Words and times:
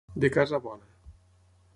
De 0.23 0.29
casa 0.37 0.59
bona. 0.63 0.89